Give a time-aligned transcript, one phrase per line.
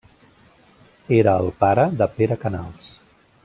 [1.19, 2.93] Era el pare de Pere Canals.